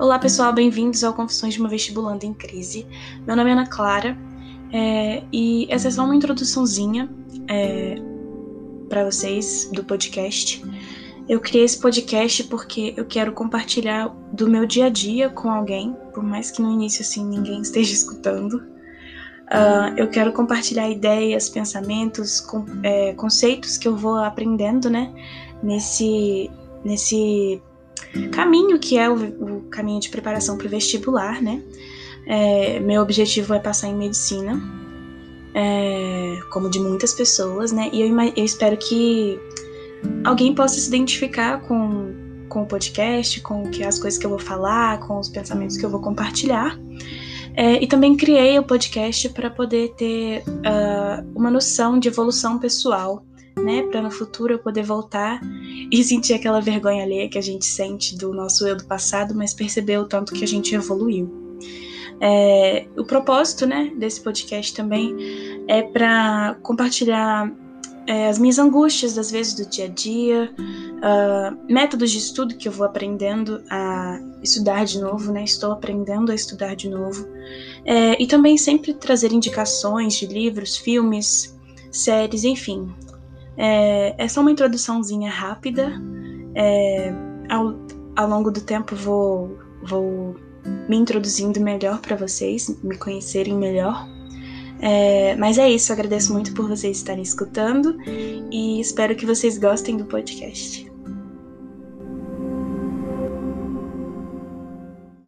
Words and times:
Olá 0.00 0.18
pessoal, 0.18 0.50
bem-vindos 0.50 1.04
ao 1.04 1.12
Confissões 1.12 1.52
de 1.52 1.60
uma 1.60 1.68
Vestibulanda 1.68 2.24
em 2.24 2.32
Crise. 2.32 2.86
Meu 3.26 3.36
nome 3.36 3.50
é 3.50 3.52
Ana 3.52 3.66
Clara 3.66 4.16
é, 4.72 5.22
e 5.30 5.66
essa 5.68 5.88
é 5.88 5.90
só 5.90 6.04
uma 6.04 6.16
introduçãozinha 6.16 7.06
é, 7.46 7.96
para 8.88 9.04
vocês 9.04 9.68
do 9.74 9.84
podcast. 9.84 10.64
Eu 11.28 11.38
criei 11.38 11.66
esse 11.66 11.78
podcast 11.78 12.44
porque 12.44 12.94
eu 12.96 13.04
quero 13.04 13.32
compartilhar 13.32 14.08
do 14.32 14.48
meu 14.48 14.64
dia 14.64 14.86
a 14.86 14.88
dia 14.88 15.28
com 15.28 15.50
alguém, 15.50 15.94
por 16.14 16.22
mais 16.22 16.50
que 16.50 16.62
no 16.62 16.72
início 16.72 17.02
assim 17.02 17.22
ninguém 17.22 17.60
esteja 17.60 17.92
escutando. 17.92 18.54
Uh, 18.54 19.98
eu 19.98 20.08
quero 20.08 20.32
compartilhar 20.32 20.88
ideias, 20.88 21.50
pensamentos, 21.50 22.40
com, 22.40 22.64
é, 22.82 23.12
conceitos 23.12 23.76
que 23.76 23.86
eu 23.86 23.94
vou 23.94 24.16
aprendendo, 24.16 24.88
né, 24.88 25.12
nesse 25.62 26.50
nesse 26.82 27.60
caminho 28.32 28.78
que 28.78 28.98
é 28.98 29.08
o, 29.08 29.14
o 29.14 29.59
caminho 29.70 30.00
de 30.00 30.08
preparação 30.08 30.56
para 30.56 30.66
o 30.66 30.70
vestibular, 30.70 31.40
né? 31.40 31.62
É, 32.26 32.78
meu 32.80 33.02
objetivo 33.02 33.54
é 33.54 33.58
passar 33.58 33.88
em 33.88 33.94
medicina, 33.94 34.60
é, 35.54 36.38
como 36.52 36.68
de 36.70 36.78
muitas 36.78 37.14
pessoas, 37.14 37.72
né? 37.72 37.90
E 37.92 38.02
eu, 38.02 38.20
eu, 38.36 38.44
espero 38.44 38.76
que 38.76 39.38
alguém 40.24 40.54
possa 40.54 40.78
se 40.78 40.88
identificar 40.88 41.60
com, 41.62 42.12
com 42.48 42.62
o 42.62 42.66
podcast, 42.66 43.40
com 43.40 43.68
que 43.70 43.82
as 43.82 43.98
coisas 43.98 44.18
que 44.18 44.26
eu 44.26 44.30
vou 44.30 44.38
falar, 44.38 45.00
com 45.00 45.18
os 45.18 45.28
pensamentos 45.28 45.76
que 45.76 45.84
eu 45.84 45.90
vou 45.90 46.00
compartilhar. 46.00 46.78
É, 47.54 47.82
e 47.82 47.86
também 47.86 48.16
criei 48.16 48.58
o 48.58 48.62
podcast 48.62 49.28
para 49.30 49.50
poder 49.50 49.92
ter 49.96 50.44
uh, 50.46 51.26
uma 51.34 51.50
noção 51.50 51.98
de 51.98 52.08
evolução 52.08 52.58
pessoal 52.58 53.24
né? 53.62 53.82
Para 53.82 54.02
no 54.02 54.10
futuro 54.10 54.54
eu 54.54 54.58
poder 54.58 54.82
voltar 54.82 55.40
e 55.90 56.02
sentir 56.04 56.34
aquela 56.34 56.60
vergonha 56.60 57.04
alheia 57.04 57.28
que 57.28 57.38
a 57.38 57.42
gente 57.42 57.64
sente 57.64 58.16
do 58.16 58.32
nosso 58.32 58.66
eu 58.66 58.76
do 58.76 58.84
passado, 58.84 59.34
mas 59.34 59.54
perceber 59.54 59.98
o 59.98 60.04
tanto 60.04 60.32
que 60.32 60.44
a 60.44 60.48
gente 60.48 60.74
evoluiu. 60.74 61.30
É, 62.20 62.86
o 62.98 63.04
propósito, 63.04 63.66
né, 63.66 63.92
desse 63.96 64.20
podcast 64.20 64.74
também 64.74 65.16
é 65.66 65.82
para 65.82 66.54
compartilhar 66.62 67.50
é, 68.06 68.28
as 68.28 68.38
minhas 68.38 68.58
angústias, 68.58 69.16
às 69.16 69.30
vezes, 69.30 69.54
do 69.54 69.64
dia 69.64 69.84
a 69.84 69.88
dia, 69.88 70.52
uh, 70.58 71.72
métodos 71.72 72.10
de 72.10 72.18
estudo 72.18 72.56
que 72.56 72.66
eu 72.66 72.72
vou 72.72 72.84
aprendendo 72.84 73.62
a 73.70 74.18
estudar 74.42 74.84
de 74.84 75.00
novo, 75.00 75.32
né? 75.32 75.44
Estou 75.44 75.72
aprendendo 75.72 76.32
a 76.32 76.34
estudar 76.34 76.74
de 76.74 76.88
novo. 76.88 77.26
É, 77.84 78.20
e 78.20 78.26
também 78.26 78.56
sempre 78.56 78.94
trazer 78.94 79.32
indicações 79.32 80.14
de 80.14 80.26
livros, 80.26 80.76
filmes, 80.76 81.56
séries, 81.92 82.42
enfim, 82.42 82.92
é, 83.62 84.14
é 84.16 84.26
só 84.26 84.40
uma 84.40 84.50
introduçãozinha 84.50 85.30
rápida. 85.30 85.92
É, 86.54 87.12
ao, 87.50 87.74
ao 88.16 88.28
longo 88.28 88.50
do 88.50 88.62
tempo 88.62 88.96
vou, 88.96 89.58
vou 89.82 90.34
me 90.88 90.96
introduzindo 90.96 91.60
melhor 91.60 92.00
para 92.00 92.16
vocês, 92.16 92.74
me 92.82 92.96
conhecerem 92.96 93.54
melhor. 93.54 94.08
É, 94.80 95.36
mas 95.36 95.58
é 95.58 95.70
isso, 95.70 95.92
agradeço 95.92 96.32
muito 96.32 96.54
por 96.54 96.66
vocês 96.66 96.96
estarem 96.96 97.22
escutando 97.22 97.98
e 98.06 98.80
espero 98.80 99.14
que 99.14 99.26
vocês 99.26 99.58
gostem 99.58 99.94
do 99.94 100.06
podcast. 100.06 100.89